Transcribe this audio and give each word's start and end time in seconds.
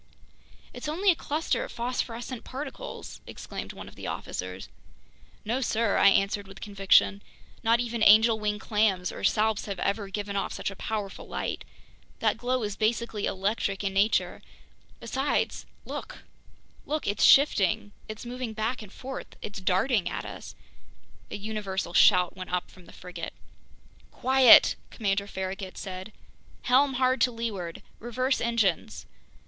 "It's 0.73 0.87
only 0.87 1.11
a 1.11 1.15
cluster 1.15 1.63
of 1.63 1.71
phosphorescent 1.71 2.43
particles!" 2.43 3.21
exclaimed 3.27 3.71
one 3.71 3.87
of 3.87 3.93
the 3.93 4.07
officers. 4.07 4.67
"No, 5.45 5.61
sir," 5.61 5.97
I 5.97 6.07
answered 6.09 6.47
with 6.47 6.59
conviction. 6.59 7.21
"Not 7.61 7.79
even 7.79 8.01
angel 8.01 8.39
wing 8.39 8.57
clams 8.57 9.11
or 9.11 9.19
salps 9.23 9.65
have 9.67 9.77
ever 9.77 10.09
given 10.09 10.35
off 10.35 10.53
such 10.53 10.71
a 10.71 10.75
powerful 10.75 11.27
light. 11.27 11.63
That 12.17 12.39
glow 12.39 12.63
is 12.63 12.75
basically 12.75 13.27
electric 13.27 13.83
in 13.83 13.93
nature. 13.93 14.41
Besides... 14.99 15.67
look, 15.85 16.23
look! 16.87 17.05
It's 17.05 17.23
shifting! 17.23 17.91
It's 18.07 18.25
moving 18.25 18.53
back 18.53 18.81
and 18.81 18.91
forth! 18.91 19.35
It's 19.39 19.61
darting 19.61 20.09
at 20.09 20.25
us!" 20.25 20.55
A 21.29 21.37
universal 21.37 21.93
shout 21.93 22.35
went 22.35 22.51
up 22.51 22.71
from 22.71 22.85
the 22.87 22.91
frigate. 22.91 23.33
"Quiet!" 24.09 24.77
Commander 24.89 25.27
Farragut 25.27 25.77
said. 25.77 26.11
"Helm 26.63 26.93
hard 26.95 27.21
to 27.21 27.31
leeward! 27.31 27.83
Reverse 27.99 28.41
engines!" 28.41 29.05